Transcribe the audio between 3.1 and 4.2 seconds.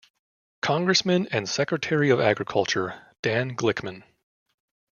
Dan Glickman.